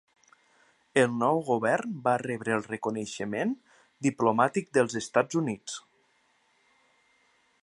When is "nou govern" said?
1.17-1.91